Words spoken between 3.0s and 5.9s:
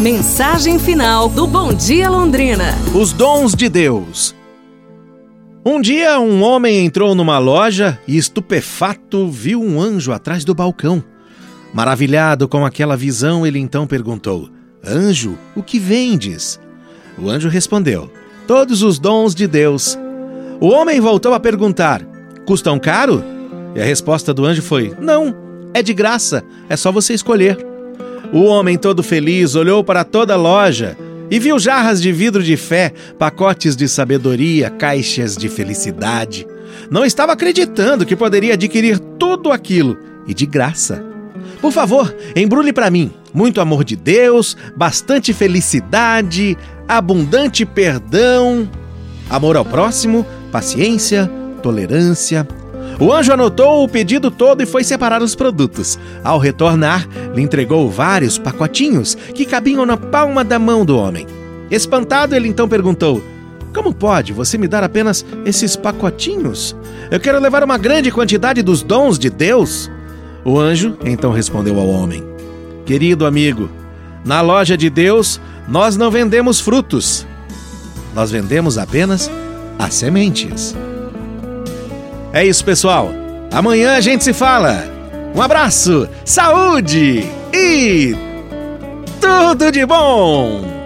dons de Deus. Um